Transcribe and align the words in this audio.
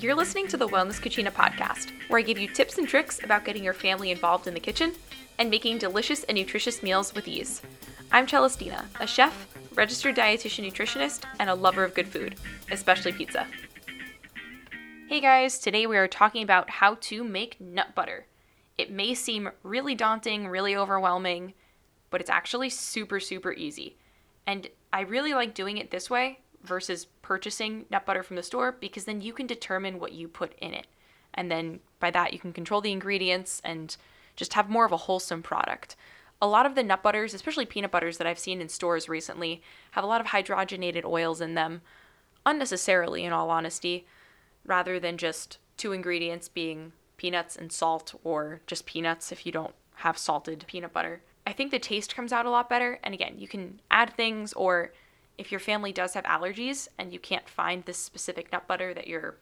You're 0.00 0.14
listening 0.14 0.48
to 0.48 0.56
the 0.56 0.66
Wellness 0.66 0.98
Cucina 0.98 1.30
podcast, 1.30 1.90
where 2.08 2.18
I 2.18 2.22
give 2.22 2.38
you 2.38 2.48
tips 2.48 2.78
and 2.78 2.88
tricks 2.88 3.22
about 3.22 3.44
getting 3.44 3.62
your 3.62 3.74
family 3.74 4.10
involved 4.10 4.46
in 4.46 4.54
the 4.54 4.58
kitchen 4.58 4.94
and 5.38 5.50
making 5.50 5.76
delicious 5.76 6.24
and 6.24 6.38
nutritious 6.38 6.82
meals 6.82 7.14
with 7.14 7.28
ease. 7.28 7.60
I'm 8.10 8.26
Celestina, 8.26 8.86
a 8.98 9.06
chef, 9.06 9.46
registered 9.74 10.16
dietitian 10.16 10.66
nutritionist, 10.66 11.24
and 11.38 11.50
a 11.50 11.54
lover 11.54 11.84
of 11.84 11.92
good 11.92 12.08
food, 12.08 12.36
especially 12.70 13.12
pizza. 13.12 13.46
Hey 15.06 15.20
guys, 15.20 15.58
today 15.58 15.86
we 15.86 15.98
are 15.98 16.08
talking 16.08 16.42
about 16.42 16.70
how 16.70 16.94
to 17.02 17.22
make 17.22 17.60
nut 17.60 17.94
butter. 17.94 18.24
It 18.78 18.90
may 18.90 19.12
seem 19.12 19.50
really 19.62 19.94
daunting, 19.94 20.48
really 20.48 20.74
overwhelming, 20.74 21.52
but 22.08 22.22
it's 22.22 22.30
actually 22.30 22.70
super, 22.70 23.20
super 23.20 23.52
easy. 23.52 23.98
And 24.46 24.66
I 24.94 25.02
really 25.02 25.34
like 25.34 25.52
doing 25.52 25.76
it 25.76 25.90
this 25.90 26.08
way 26.08 26.38
versus 26.62 27.06
purchasing 27.22 27.86
nut 27.90 28.04
butter 28.04 28.22
from 28.22 28.36
the 28.36 28.42
store 28.42 28.72
because 28.72 29.04
then 29.04 29.20
you 29.20 29.32
can 29.32 29.46
determine 29.46 29.98
what 29.98 30.12
you 30.12 30.28
put 30.28 30.54
in 30.58 30.74
it. 30.74 30.86
And 31.34 31.50
then 31.50 31.80
by 32.00 32.10
that, 32.10 32.32
you 32.32 32.38
can 32.38 32.52
control 32.52 32.80
the 32.80 32.92
ingredients 32.92 33.60
and 33.64 33.96
just 34.36 34.54
have 34.54 34.68
more 34.68 34.84
of 34.84 34.92
a 34.92 34.96
wholesome 34.96 35.42
product. 35.42 35.96
A 36.42 36.46
lot 36.46 36.66
of 36.66 36.74
the 36.74 36.82
nut 36.82 37.02
butters, 37.02 37.34
especially 37.34 37.66
peanut 37.66 37.90
butters 37.90 38.18
that 38.18 38.26
I've 38.26 38.38
seen 38.38 38.60
in 38.60 38.68
stores 38.68 39.08
recently, 39.08 39.62
have 39.92 40.04
a 40.04 40.06
lot 40.06 40.20
of 40.20 40.28
hydrogenated 40.28 41.04
oils 41.04 41.40
in 41.40 41.54
them, 41.54 41.82
unnecessarily, 42.46 43.24
in 43.24 43.32
all 43.32 43.50
honesty, 43.50 44.06
rather 44.64 44.98
than 44.98 45.18
just 45.18 45.58
two 45.76 45.92
ingredients 45.92 46.48
being 46.48 46.92
peanuts 47.18 47.56
and 47.56 47.70
salt, 47.70 48.14
or 48.24 48.62
just 48.66 48.86
peanuts 48.86 49.30
if 49.30 49.44
you 49.44 49.52
don't 49.52 49.74
have 49.96 50.16
salted 50.16 50.64
peanut 50.66 50.94
butter. 50.94 51.20
I 51.46 51.52
think 51.52 51.70
the 51.70 51.78
taste 51.78 52.14
comes 52.14 52.32
out 52.32 52.46
a 52.46 52.50
lot 52.50 52.70
better. 52.70 52.98
And 53.02 53.12
again, 53.12 53.34
you 53.38 53.48
can 53.48 53.80
add 53.90 54.14
things 54.14 54.52
or 54.54 54.92
if 55.40 55.50
your 55.50 55.58
family 55.58 55.90
does 55.90 56.12
have 56.12 56.24
allergies 56.24 56.86
and 56.98 57.14
you 57.14 57.18
can't 57.18 57.48
find 57.48 57.82
this 57.84 57.96
specific 57.96 58.52
nut 58.52 58.68
butter 58.68 58.92
that 58.92 59.08
your 59.08 59.36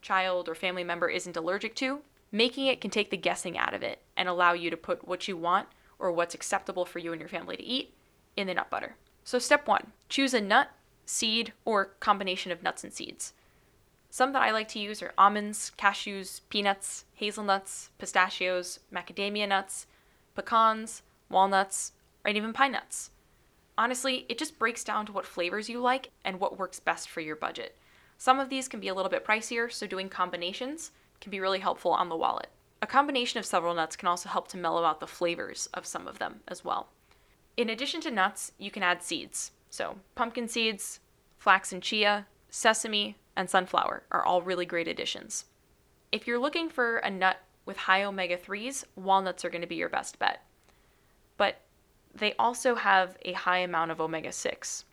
child 0.00 0.48
or 0.48 0.54
family 0.54 0.84
member 0.84 1.08
isn't 1.08 1.36
allergic 1.36 1.74
to, 1.74 2.02
making 2.30 2.68
it 2.68 2.80
can 2.80 2.88
take 2.90 3.10
the 3.10 3.16
guessing 3.16 3.58
out 3.58 3.74
of 3.74 3.82
it 3.82 3.98
and 4.16 4.28
allow 4.28 4.52
you 4.52 4.70
to 4.70 4.76
put 4.76 5.08
what 5.08 5.26
you 5.26 5.36
want 5.36 5.66
or 5.98 6.12
what's 6.12 6.36
acceptable 6.36 6.84
for 6.84 7.00
you 7.00 7.10
and 7.10 7.20
your 7.20 7.28
family 7.28 7.56
to 7.56 7.64
eat 7.64 7.92
in 8.36 8.46
the 8.46 8.54
nut 8.54 8.70
butter. 8.70 8.94
So, 9.24 9.40
step 9.40 9.66
one 9.66 9.88
choose 10.08 10.34
a 10.34 10.40
nut, 10.40 10.70
seed, 11.04 11.52
or 11.64 11.86
combination 11.98 12.52
of 12.52 12.62
nuts 12.62 12.84
and 12.84 12.92
seeds. 12.92 13.32
Some 14.08 14.32
that 14.32 14.42
I 14.42 14.52
like 14.52 14.68
to 14.68 14.78
use 14.78 15.02
are 15.02 15.14
almonds, 15.18 15.72
cashews, 15.76 16.42
peanuts, 16.48 17.06
hazelnuts, 17.14 17.90
pistachios, 17.98 18.78
macadamia 18.94 19.48
nuts, 19.48 19.88
pecans, 20.36 21.02
walnuts, 21.28 21.90
and 22.24 22.36
even 22.36 22.52
pine 22.52 22.72
nuts. 22.72 23.10
Honestly, 23.80 24.26
it 24.28 24.36
just 24.36 24.58
breaks 24.58 24.84
down 24.84 25.06
to 25.06 25.12
what 25.12 25.24
flavors 25.24 25.70
you 25.70 25.80
like 25.80 26.10
and 26.22 26.38
what 26.38 26.58
works 26.58 26.78
best 26.78 27.08
for 27.08 27.22
your 27.22 27.34
budget. 27.34 27.78
Some 28.18 28.38
of 28.38 28.50
these 28.50 28.68
can 28.68 28.78
be 28.78 28.88
a 28.88 28.94
little 28.94 29.10
bit 29.10 29.24
pricier, 29.24 29.72
so 29.72 29.86
doing 29.86 30.10
combinations 30.10 30.90
can 31.18 31.30
be 31.30 31.40
really 31.40 31.60
helpful 31.60 31.92
on 31.92 32.10
the 32.10 32.16
wallet. 32.16 32.50
A 32.82 32.86
combination 32.86 33.38
of 33.38 33.46
several 33.46 33.74
nuts 33.74 33.96
can 33.96 34.06
also 34.06 34.28
help 34.28 34.48
to 34.48 34.58
mellow 34.58 34.84
out 34.84 35.00
the 35.00 35.06
flavors 35.06 35.66
of 35.72 35.86
some 35.86 36.06
of 36.06 36.18
them 36.18 36.40
as 36.46 36.62
well. 36.62 36.88
In 37.56 37.70
addition 37.70 38.02
to 38.02 38.10
nuts, 38.10 38.52
you 38.58 38.70
can 38.70 38.82
add 38.82 39.02
seeds. 39.02 39.52
So, 39.70 39.96
pumpkin 40.14 40.46
seeds, 40.46 41.00
flax 41.38 41.72
and 41.72 41.82
chia, 41.82 42.26
sesame, 42.50 43.16
and 43.34 43.48
sunflower 43.48 44.02
are 44.10 44.22
all 44.22 44.42
really 44.42 44.66
great 44.66 44.88
additions. 44.88 45.46
If 46.12 46.26
you're 46.26 46.38
looking 46.38 46.68
for 46.68 46.98
a 46.98 47.08
nut 47.08 47.38
with 47.64 47.78
high 47.78 48.04
omega 48.04 48.36
3s, 48.36 48.84
walnuts 48.94 49.42
are 49.42 49.50
going 49.50 49.62
to 49.62 49.66
be 49.66 49.76
your 49.76 49.88
best 49.88 50.18
bet. 50.18 50.44
But 51.38 51.62
they 52.14 52.34
also 52.38 52.74
have 52.74 53.16
a 53.22 53.32
high 53.32 53.58
amount 53.58 53.90
of 53.90 54.00
omega 54.00 54.32
6. 54.32 54.84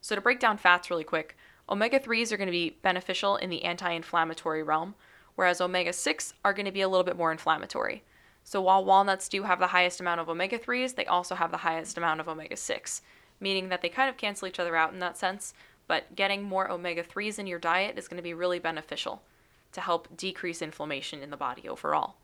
So, 0.00 0.14
to 0.14 0.20
break 0.20 0.40
down 0.40 0.58
fats 0.58 0.90
really 0.90 1.04
quick, 1.04 1.36
omega 1.68 1.98
3s 1.98 2.32
are 2.32 2.36
going 2.36 2.46
to 2.46 2.52
be 2.52 2.76
beneficial 2.82 3.36
in 3.36 3.50
the 3.50 3.64
anti 3.64 3.90
inflammatory 3.90 4.62
realm, 4.62 4.94
whereas 5.34 5.60
omega 5.60 5.92
6 5.92 6.34
are 6.44 6.52
going 6.52 6.66
to 6.66 6.72
be 6.72 6.80
a 6.80 6.88
little 6.88 7.04
bit 7.04 7.16
more 7.16 7.32
inflammatory. 7.32 8.02
So, 8.44 8.60
while 8.60 8.84
walnuts 8.84 9.28
do 9.28 9.42
have 9.42 9.58
the 9.58 9.68
highest 9.68 10.00
amount 10.00 10.20
of 10.20 10.28
omega 10.28 10.58
3s, 10.58 10.94
they 10.94 11.06
also 11.06 11.34
have 11.34 11.50
the 11.50 11.58
highest 11.58 11.98
amount 11.98 12.20
of 12.20 12.28
omega 12.28 12.56
6, 12.56 13.02
meaning 13.40 13.68
that 13.68 13.82
they 13.82 13.88
kind 13.88 14.08
of 14.08 14.16
cancel 14.16 14.48
each 14.48 14.60
other 14.60 14.76
out 14.76 14.92
in 14.92 14.98
that 15.00 15.18
sense. 15.18 15.54
But 15.86 16.14
getting 16.14 16.42
more 16.42 16.70
omega 16.70 17.02
3s 17.02 17.38
in 17.38 17.46
your 17.46 17.58
diet 17.58 17.98
is 17.98 18.08
going 18.08 18.18
to 18.18 18.22
be 18.22 18.34
really 18.34 18.58
beneficial 18.58 19.22
to 19.72 19.80
help 19.80 20.16
decrease 20.16 20.62
inflammation 20.62 21.22
in 21.22 21.30
the 21.30 21.36
body 21.36 21.68
overall. 21.68 22.16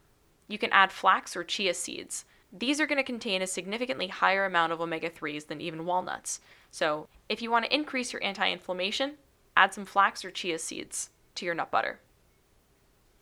You 0.48 0.58
can 0.58 0.70
add 0.72 0.92
flax 0.92 1.36
or 1.36 1.44
chia 1.44 1.74
seeds. 1.74 2.24
These 2.56 2.80
are 2.80 2.86
going 2.86 2.98
to 2.98 3.02
contain 3.02 3.42
a 3.42 3.48
significantly 3.48 4.06
higher 4.06 4.44
amount 4.44 4.72
of 4.72 4.80
omega 4.80 5.10
3s 5.10 5.48
than 5.48 5.60
even 5.60 5.86
walnuts. 5.86 6.40
So, 6.70 7.08
if 7.28 7.42
you 7.42 7.50
want 7.50 7.64
to 7.64 7.74
increase 7.74 8.12
your 8.12 8.22
anti 8.22 8.48
inflammation, 8.48 9.14
add 9.56 9.74
some 9.74 9.84
flax 9.84 10.24
or 10.24 10.30
chia 10.30 10.60
seeds 10.60 11.10
to 11.34 11.44
your 11.44 11.56
nut 11.56 11.72
butter. 11.72 11.98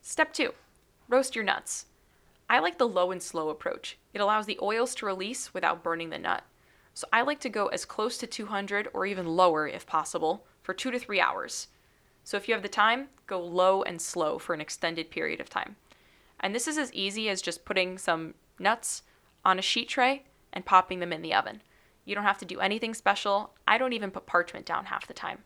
Step 0.03 0.35
2 0.35 0.53
Roast 1.09 1.35
your 1.35 1.45
nuts. 1.45 1.87
I 2.51 2.59
like 2.59 2.77
the 2.77 2.87
low 2.87 3.11
and 3.11 3.23
slow 3.23 3.49
approach. 3.49 3.97
It 4.13 4.21
allows 4.21 4.45
the 4.45 4.59
oils 4.61 4.95
to 4.97 5.07
release 5.07 5.55
without 5.55 5.83
burning 5.83 6.11
the 6.11 6.19
nut. 6.19 6.45
So, 6.93 7.07
I 7.11 7.23
like 7.23 7.41
to 7.41 7.49
go 7.49 7.69
as 7.69 7.87
close 7.87 8.19
to 8.19 8.27
200 8.27 8.89
or 8.93 9.07
even 9.07 9.27
lower 9.27 9.67
if 9.67 9.87
possible 9.87 10.45
for 10.61 10.75
two 10.75 10.91
to 10.91 10.99
three 10.99 11.23
hours. 11.23 11.69
So, 12.23 12.37
if 12.37 12.49
you 12.49 12.55
have 12.55 12.63
the 12.63 12.69
time, 12.69 13.09
go 13.27 13.41
low 13.43 13.83
and 13.83 13.99
slow 13.99 14.39
for 14.39 14.53
an 14.53 14.61
extended 14.61 15.11
period 15.11 15.41
of 15.41 15.49
time. 15.49 15.77
And 16.39 16.55
this 16.55 16.69
is 16.69 16.77
as 16.77 16.93
easy 16.93 17.31
as 17.31 17.41
just 17.41 17.65
putting 17.65 17.97
some 17.97 18.35
nuts, 18.59 19.05
on 19.45 19.59
a 19.59 19.63
sheet 19.63 19.89
tray 19.89 20.25
and 20.53 20.65
popping 20.65 21.01
them 21.01 21.13
in 21.13 21.23
the 21.23 21.35
oven. 21.35 21.63
You 22.05 22.15
don't 22.15 22.25
have 22.25 22.39
to 22.39 22.45
do 22.45 22.61
anything 22.61 22.95
special. 22.95 23.51
I 23.67 23.79
don't 23.79 23.93
even 23.93 24.11
put 24.11 24.27
parchment 24.27 24.67
down 24.67 24.87
half 24.87 25.07
the 25.07 25.15
time. 25.15 25.39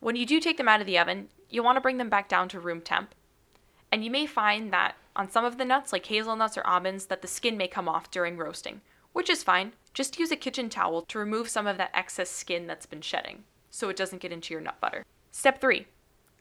When 0.00 0.16
you 0.16 0.26
do 0.26 0.40
take 0.40 0.56
them 0.56 0.68
out 0.68 0.80
of 0.80 0.86
the 0.86 0.98
oven, 0.98 1.28
you'll 1.48 1.64
want 1.64 1.76
to 1.76 1.80
bring 1.80 1.98
them 1.98 2.10
back 2.10 2.28
down 2.28 2.48
to 2.50 2.60
room 2.60 2.80
temp. 2.80 3.14
And 3.92 4.04
you 4.04 4.10
may 4.10 4.26
find 4.26 4.72
that 4.72 4.96
on 5.14 5.30
some 5.30 5.44
of 5.44 5.58
the 5.58 5.64
nuts, 5.64 5.92
like 5.92 6.06
hazelnuts 6.06 6.56
or 6.56 6.66
almonds, 6.66 7.06
that 7.06 7.22
the 7.22 7.28
skin 7.28 7.56
may 7.56 7.68
come 7.68 7.88
off 7.88 8.10
during 8.10 8.36
roasting, 8.36 8.80
which 9.12 9.30
is 9.30 9.42
fine. 9.42 9.72
Just 9.94 10.18
use 10.18 10.32
a 10.32 10.36
kitchen 10.36 10.68
towel 10.68 11.02
to 11.02 11.18
remove 11.18 11.48
some 11.48 11.66
of 11.66 11.76
that 11.76 11.90
excess 11.94 12.30
skin 12.30 12.66
that's 12.66 12.86
been 12.86 13.02
shedding 13.02 13.44
so 13.70 13.88
it 13.88 13.96
doesn't 13.96 14.20
get 14.22 14.32
into 14.32 14.54
your 14.54 14.60
nut 14.60 14.80
butter. 14.80 15.04
Step 15.30 15.60
3 15.60 15.86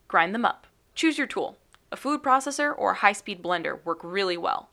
Grind 0.08 0.36
them 0.36 0.46
up. 0.46 0.68
Choose 0.94 1.18
your 1.18 1.28
tool. 1.28 1.58
A 1.92 1.96
food 1.96 2.22
processor 2.22 2.74
or 2.78 2.92
a 2.92 2.96
high 2.96 3.14
speed 3.14 3.42
blender 3.42 3.84
work 3.86 4.00
really 4.04 4.38
well. 4.38 4.70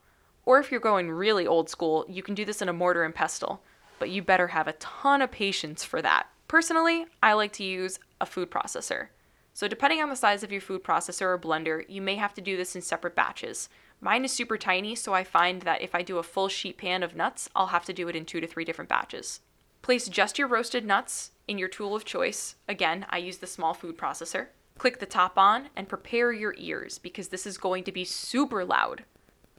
Or 0.49 0.59
if 0.59 0.71
you're 0.71 0.79
going 0.79 1.11
really 1.11 1.45
old 1.45 1.69
school, 1.69 2.07
you 2.09 2.23
can 2.23 2.33
do 2.33 2.43
this 2.43 2.59
in 2.59 2.69
a 2.69 2.73
mortar 2.73 3.03
and 3.03 3.13
pestle, 3.13 3.61
but 3.99 4.09
you 4.09 4.23
better 4.23 4.47
have 4.47 4.67
a 4.67 4.73
ton 4.73 5.21
of 5.21 5.29
patience 5.29 5.83
for 5.83 6.01
that. 6.01 6.25
Personally, 6.47 7.05
I 7.21 7.33
like 7.33 7.53
to 7.53 7.63
use 7.63 7.99
a 8.19 8.25
food 8.25 8.49
processor. 8.49 9.09
So, 9.53 9.67
depending 9.67 10.01
on 10.01 10.09
the 10.09 10.15
size 10.15 10.41
of 10.41 10.51
your 10.51 10.59
food 10.59 10.83
processor 10.83 11.27
or 11.27 11.37
blender, 11.37 11.85
you 11.87 12.01
may 12.01 12.15
have 12.15 12.33
to 12.33 12.41
do 12.41 12.57
this 12.57 12.75
in 12.75 12.81
separate 12.81 13.13
batches. 13.13 13.69
Mine 14.01 14.25
is 14.25 14.31
super 14.31 14.57
tiny, 14.57 14.95
so 14.95 15.13
I 15.13 15.23
find 15.23 15.61
that 15.61 15.83
if 15.83 15.93
I 15.93 16.01
do 16.01 16.17
a 16.17 16.23
full 16.23 16.47
sheet 16.47 16.79
pan 16.79 17.03
of 17.03 17.15
nuts, 17.15 17.47
I'll 17.55 17.67
have 17.67 17.85
to 17.85 17.93
do 17.93 18.07
it 18.07 18.15
in 18.15 18.25
two 18.25 18.41
to 18.41 18.47
three 18.47 18.65
different 18.65 18.89
batches. 18.89 19.41
Place 19.83 20.09
just 20.09 20.39
your 20.39 20.47
roasted 20.47 20.83
nuts 20.83 21.29
in 21.47 21.59
your 21.59 21.69
tool 21.69 21.95
of 21.95 22.05
choice. 22.05 22.55
Again, 22.67 23.05
I 23.11 23.19
use 23.19 23.37
the 23.37 23.45
small 23.45 23.75
food 23.75 23.99
processor. 23.99 24.47
Click 24.79 24.97
the 24.97 25.05
top 25.05 25.37
on 25.37 25.69
and 25.75 25.87
prepare 25.87 26.31
your 26.31 26.55
ears 26.57 26.97
because 26.97 27.27
this 27.27 27.45
is 27.45 27.59
going 27.59 27.83
to 27.83 27.91
be 27.91 28.03
super 28.03 28.65
loud 28.65 29.03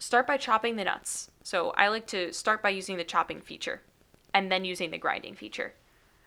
start 0.01 0.27
by 0.27 0.39
chopping 0.39 0.75
the 0.75 0.85
nuts. 0.85 1.31
So 1.45 1.71
I 1.77 1.89
like 1.89 2.07
to 2.09 2.33
start 2.33 2.63
by 2.63 2.71
using 2.71 2.97
the 2.97 3.05
chopping 3.05 3.41
feature 3.41 3.83
and 4.35 4.51
then 4.51 4.65
using 4.65 4.91
the 4.91 4.99
grinding 4.99 5.37
feature. 5.37 5.75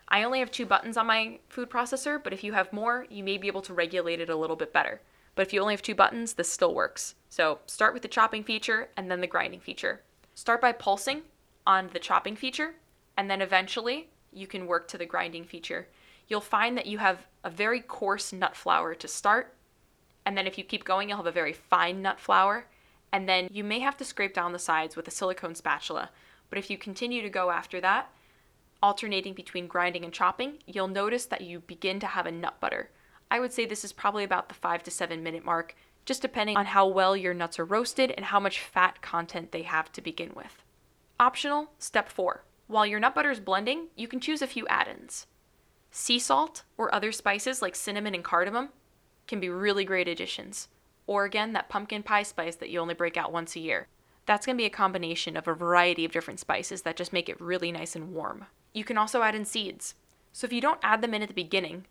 I 0.08 0.22
only 0.22 0.38
have 0.38 0.50
two 0.50 0.64
buttons 0.64 0.96
on 0.96 1.06
my 1.06 1.40
food 1.48 1.68
processor, 1.68 2.22
but 2.22 2.32
if 2.32 2.44
you 2.44 2.52
have 2.52 2.72
more, 2.72 3.06
you 3.10 3.24
may 3.24 3.36
be 3.36 3.48
able 3.48 3.62
to 3.62 3.74
regulate 3.74 4.20
it 4.20 4.30
a 4.30 4.36
little 4.36 4.56
bit 4.56 4.72
better. 4.72 5.00
But 5.34 5.46
if 5.46 5.52
you 5.52 5.60
only 5.60 5.74
have 5.74 5.82
two 5.82 5.94
buttons, 5.94 6.34
this 6.34 6.48
still 6.48 6.72
works. 6.72 7.16
So 7.28 7.58
start 7.66 7.94
with 7.94 8.02
the 8.02 8.08
chopping 8.08 8.44
feature 8.44 8.90
and 8.96 9.10
then 9.10 9.20
the 9.20 9.26
grinding 9.26 9.60
feature. 9.60 10.02
Start 10.34 10.60
by 10.60 10.72
pulsing 10.72 11.22
on 11.66 11.90
the 11.92 11.98
chopping 11.98 12.36
feature, 12.36 12.74
and 13.16 13.28
then 13.28 13.42
eventually 13.42 14.08
you 14.32 14.46
can 14.46 14.66
work 14.66 14.86
to 14.88 14.98
the 14.98 15.06
grinding 15.06 15.44
feature. 15.44 15.88
You'll 16.28 16.40
find 16.40 16.76
that 16.76 16.86
you 16.86 16.98
have 16.98 17.26
a 17.42 17.50
very 17.50 17.80
coarse 17.80 18.32
nut 18.32 18.54
flour 18.54 18.94
to 18.94 19.08
start, 19.08 19.54
and 20.26 20.36
then 20.36 20.46
if 20.46 20.58
you 20.58 20.64
keep 20.64 20.84
going, 20.84 21.08
you'll 21.08 21.18
have 21.18 21.26
a 21.26 21.32
very 21.32 21.52
fine 21.52 22.02
nut 22.02 22.20
flour, 22.20 22.66
and 23.14 23.28
then 23.28 23.48
you 23.52 23.62
may 23.62 23.78
have 23.78 23.96
to 23.96 24.04
scrape 24.04 24.34
down 24.34 24.52
the 24.52 24.58
sides 24.58 24.96
with 24.96 25.06
a 25.06 25.10
silicone 25.12 25.54
spatula. 25.54 26.10
But 26.50 26.58
if 26.58 26.68
you 26.68 26.76
continue 26.76 27.22
to 27.22 27.30
go 27.30 27.52
after 27.52 27.80
that, 27.80 28.10
alternating 28.82 29.34
between 29.34 29.68
grinding 29.68 30.02
and 30.02 30.12
chopping, 30.12 30.54
you'll 30.66 30.88
notice 30.88 31.24
that 31.26 31.42
you 31.42 31.60
begin 31.60 32.00
to 32.00 32.08
have 32.08 32.26
a 32.26 32.32
nut 32.32 32.58
butter. 32.58 32.90
I 33.30 33.38
would 33.38 33.52
say 33.52 33.66
this 33.66 33.84
is 33.84 33.92
probably 33.92 34.24
about 34.24 34.48
the 34.48 34.56
5 34.56 34.82
to 34.82 34.90
7 34.90 35.22
minute 35.22 35.44
mark, 35.44 35.76
just 36.04 36.22
depending 36.22 36.56
on 36.56 36.66
how 36.66 36.88
well 36.88 37.16
your 37.16 37.34
nuts 37.34 37.60
are 37.60 37.64
roasted 37.64 38.10
and 38.10 38.26
how 38.26 38.40
much 38.40 38.58
fat 38.58 39.00
content 39.00 39.52
they 39.52 39.62
have 39.62 39.92
to 39.92 40.02
begin 40.02 40.32
with. 40.34 40.64
Optional, 41.20 41.70
step 41.78 42.08
4. 42.08 42.42
While 42.66 42.84
your 42.84 42.98
nut 42.98 43.14
butter 43.14 43.30
is 43.30 43.38
blending, 43.38 43.90
you 43.94 44.08
can 44.08 44.18
choose 44.18 44.42
a 44.42 44.48
few 44.48 44.66
add 44.66 44.88
ins. 44.88 45.28
Sea 45.92 46.18
salt 46.18 46.64
or 46.76 46.92
other 46.92 47.12
spices 47.12 47.62
like 47.62 47.76
cinnamon 47.76 48.16
and 48.16 48.24
cardamom 48.24 48.70
can 49.28 49.38
be 49.38 49.48
really 49.48 49.84
great 49.84 50.08
additions 50.08 50.66
or 51.06 51.24
again, 51.24 51.52
that 51.52 51.68
pumpkin 51.68 52.02
pie 52.02 52.22
spice 52.22 52.56
that 52.56 52.70
you 52.70 52.80
only 52.80 52.94
break 52.94 53.16
out 53.16 53.32
once 53.32 53.56
a 53.56 53.60
year. 53.60 53.88
That's 54.26 54.46
going 54.46 54.56
to 54.56 54.62
be 54.62 54.66
a 54.66 54.70
combination 54.70 55.36
of 55.36 55.46
a 55.46 55.54
variety 55.54 56.04
of 56.04 56.12
different 56.12 56.40
spices 56.40 56.82
that 56.82 56.96
just 56.96 57.12
make 57.12 57.28
it 57.28 57.40
really 57.40 57.70
nice 57.70 57.94
and 57.94 58.12
warm. 58.14 58.46
You 58.72 58.84
can 58.84 58.96
also 58.96 59.22
add 59.22 59.34
in 59.34 59.44
seeds. 59.44 59.94
So 60.32 60.46
if 60.46 60.52
you 60.52 60.60
don't 60.60 60.80
add 60.82 61.02
them 61.02 61.14
in 61.14 61.22
at 61.22 61.28
the 61.28 61.34
beginning, 61.34 61.86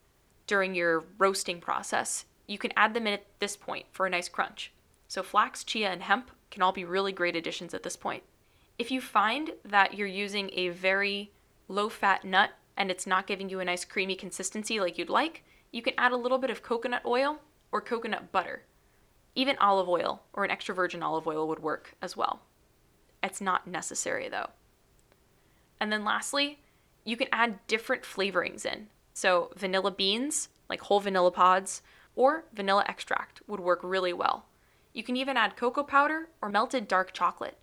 during 0.47 0.75
your 0.75 1.03
roasting 1.17 1.61
process, 1.61 2.25
you 2.47 2.57
can 2.57 2.73
add 2.75 2.93
them 2.93 3.07
in 3.07 3.13
at 3.13 3.25
this 3.39 3.55
point 3.55 3.85
for 3.91 4.05
a 4.05 4.09
nice 4.09 4.27
crunch. 4.27 4.71
So, 5.07 5.23
flax, 5.23 5.63
chia, 5.63 5.89
and 5.89 6.01
hemp 6.01 6.31
can 6.51 6.61
all 6.61 6.71
be 6.71 6.85
really 6.85 7.11
great 7.11 7.35
additions 7.35 7.73
at 7.73 7.83
this 7.83 7.95
point. 7.95 8.23
If 8.77 8.91
you 8.91 8.99
find 8.99 9.51
that 9.63 9.93
you're 9.93 10.07
using 10.07 10.49
a 10.53 10.69
very 10.69 11.31
low 11.67 11.87
fat 11.87 12.25
nut 12.25 12.51
and 12.75 12.89
it's 12.89 13.07
not 13.07 13.27
giving 13.27 13.49
you 13.49 13.59
a 13.59 13.65
nice 13.65 13.85
creamy 13.85 14.15
consistency 14.15 14.79
like 14.79 14.97
you'd 14.97 15.09
like, 15.09 15.43
you 15.71 15.81
can 15.81 15.93
add 15.97 16.11
a 16.11 16.17
little 16.17 16.39
bit 16.39 16.49
of 16.49 16.63
coconut 16.63 17.05
oil 17.05 17.39
or 17.71 17.81
coconut 17.81 18.31
butter. 18.31 18.63
Even 19.35 19.57
olive 19.57 19.89
oil 19.89 20.23
or 20.33 20.43
an 20.43 20.51
extra 20.51 20.75
virgin 20.75 21.01
olive 21.01 21.27
oil 21.27 21.47
would 21.47 21.59
work 21.59 21.95
as 22.01 22.15
well. 22.15 22.41
It's 23.23 23.41
not 23.41 23.67
necessary 23.67 24.29
though. 24.29 24.49
And 25.79 25.91
then 25.91 26.05
lastly, 26.05 26.59
you 27.03 27.17
can 27.17 27.27
add 27.31 27.65
different 27.67 28.03
flavorings 28.03 28.65
in. 28.65 28.87
So, 29.13 29.51
vanilla 29.55 29.91
beans, 29.91 30.49
like 30.69 30.81
whole 30.81 30.99
vanilla 30.99 31.31
pods, 31.31 31.81
or 32.15 32.45
vanilla 32.53 32.85
extract 32.87 33.41
would 33.47 33.59
work 33.59 33.79
really 33.83 34.13
well. 34.13 34.45
You 34.93 35.03
can 35.03 35.17
even 35.17 35.37
add 35.37 35.57
cocoa 35.57 35.83
powder 35.83 36.29
or 36.41 36.49
melted 36.49 36.87
dark 36.87 37.13
chocolate. 37.13 37.57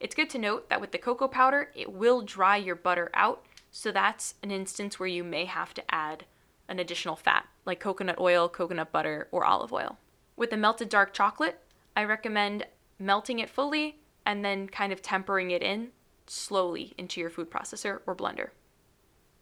It's 0.00 0.14
good 0.14 0.30
to 0.30 0.38
note 0.38 0.68
that 0.68 0.80
with 0.80 0.92
the 0.92 0.98
cocoa 0.98 1.28
powder, 1.28 1.70
it 1.74 1.92
will 1.92 2.22
dry 2.22 2.56
your 2.56 2.76
butter 2.76 3.10
out, 3.14 3.44
so 3.70 3.90
that's 3.90 4.34
an 4.42 4.50
instance 4.50 5.00
where 5.00 5.08
you 5.08 5.24
may 5.24 5.46
have 5.46 5.74
to 5.74 5.94
add 5.94 6.24
an 6.68 6.78
additional 6.78 7.16
fat, 7.16 7.48
like 7.64 7.80
coconut 7.80 8.20
oil, 8.20 8.48
coconut 8.48 8.92
butter, 8.92 9.28
or 9.32 9.44
olive 9.44 9.72
oil. 9.72 9.98
With 10.38 10.50
the 10.50 10.56
melted 10.56 10.88
dark 10.88 11.12
chocolate, 11.12 11.58
I 11.96 12.04
recommend 12.04 12.64
melting 13.00 13.40
it 13.40 13.50
fully 13.50 13.98
and 14.24 14.44
then 14.44 14.68
kind 14.68 14.92
of 14.92 15.02
tempering 15.02 15.50
it 15.50 15.64
in 15.64 15.88
slowly 16.28 16.94
into 16.96 17.20
your 17.20 17.28
food 17.28 17.50
processor 17.50 18.02
or 18.06 18.14
blender. 18.14 18.50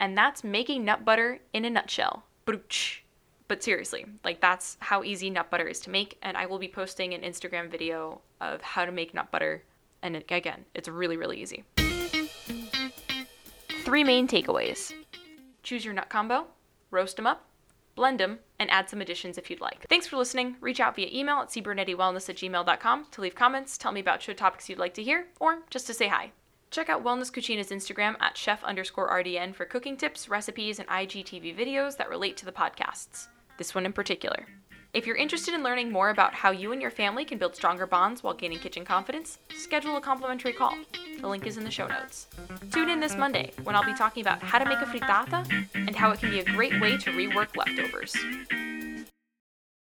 And 0.00 0.16
that's 0.16 0.42
making 0.42 0.86
nut 0.86 1.04
butter 1.04 1.40
in 1.52 1.66
a 1.66 1.70
nutshell. 1.70 2.24
But 2.46 3.62
seriously, 3.62 4.06
like 4.24 4.40
that's 4.40 4.78
how 4.80 5.04
easy 5.04 5.28
nut 5.28 5.50
butter 5.50 5.68
is 5.68 5.80
to 5.80 5.90
make. 5.90 6.16
And 6.22 6.34
I 6.34 6.46
will 6.46 6.58
be 6.58 6.66
posting 6.66 7.12
an 7.12 7.20
Instagram 7.20 7.70
video 7.70 8.22
of 8.40 8.62
how 8.62 8.86
to 8.86 8.92
make 8.92 9.12
nut 9.12 9.30
butter. 9.30 9.64
And 10.00 10.16
again, 10.16 10.64
it's 10.74 10.88
really, 10.88 11.18
really 11.18 11.42
easy. 11.42 11.64
Three 13.84 14.02
main 14.02 14.26
takeaways 14.26 14.94
choose 15.62 15.84
your 15.84 15.92
nut 15.92 16.08
combo, 16.08 16.46
roast 16.90 17.16
them 17.16 17.26
up, 17.26 17.44
blend 17.96 18.20
them, 18.20 18.38
and 18.58 18.70
add 18.70 18.88
some 18.88 19.00
additions 19.00 19.36
if 19.36 19.50
you'd 19.50 19.60
like. 19.60 19.86
Thanks 19.88 20.06
for 20.06 20.16
listening. 20.16 20.56
Reach 20.60 20.78
out 20.78 20.94
via 20.94 21.08
email 21.12 21.38
at 21.38 21.48
cbernettywellness 21.48 22.28
at 22.28 22.36
gmail.com 22.36 23.06
to 23.10 23.20
leave 23.20 23.34
comments, 23.34 23.76
tell 23.76 23.92
me 23.92 24.00
about 24.00 24.22
show 24.22 24.32
topics 24.32 24.68
you'd 24.68 24.78
like 24.78 24.94
to 24.94 25.02
hear, 25.02 25.26
or 25.40 25.62
just 25.70 25.86
to 25.88 25.94
say 25.94 26.06
hi. 26.08 26.30
Check 26.70 26.88
out 26.88 27.04
Wellness 27.04 27.32
Cucina's 27.32 27.70
Instagram 27.70 28.16
at 28.20 28.36
chef 28.36 28.62
underscore 28.62 29.10
RDN 29.10 29.54
for 29.54 29.64
cooking 29.64 29.96
tips, 29.96 30.28
recipes, 30.28 30.78
and 30.78 30.88
IGTV 30.88 31.56
videos 31.56 31.96
that 31.96 32.10
relate 32.10 32.36
to 32.36 32.44
the 32.44 32.52
podcasts, 32.52 33.28
this 33.56 33.74
one 33.74 33.86
in 33.86 33.92
particular. 33.92 34.46
If 34.96 35.06
you're 35.06 35.16
interested 35.16 35.52
in 35.52 35.62
learning 35.62 35.92
more 35.92 36.08
about 36.08 36.32
how 36.32 36.52
you 36.52 36.72
and 36.72 36.80
your 36.80 36.90
family 36.90 37.26
can 37.26 37.36
build 37.36 37.54
stronger 37.54 37.86
bonds 37.86 38.22
while 38.22 38.32
gaining 38.32 38.58
kitchen 38.58 38.82
confidence, 38.82 39.38
schedule 39.54 39.98
a 39.98 40.00
complimentary 40.00 40.54
call. 40.54 40.74
The 41.20 41.28
link 41.28 41.46
is 41.46 41.58
in 41.58 41.64
the 41.64 41.70
show 41.70 41.86
notes. 41.86 42.28
Tune 42.72 42.88
in 42.88 42.98
this 42.98 43.14
Monday 43.14 43.52
when 43.62 43.76
I'll 43.76 43.84
be 43.84 43.92
talking 43.92 44.22
about 44.22 44.42
how 44.42 44.58
to 44.58 44.64
make 44.64 44.78
a 44.78 44.86
frittata 44.86 45.68
and 45.74 45.94
how 45.94 46.12
it 46.12 46.20
can 46.20 46.30
be 46.30 46.40
a 46.40 46.44
great 46.44 46.80
way 46.80 46.96
to 46.96 47.10
rework 47.10 47.58
leftovers. 47.58 48.16